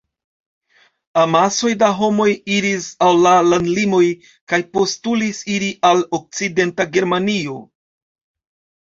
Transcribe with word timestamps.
Amasoj 1.23 1.69
da 1.83 1.89
homoj 1.99 2.25
iris 2.55 2.87
al 3.07 3.21
la 3.25 3.33
landlimoj 3.49 3.99
kaj 4.53 4.59
postulis 4.79 5.43
iri 5.57 5.69
al 5.91 6.03
okcidenta 6.19 6.89
Germanio. 6.97 7.61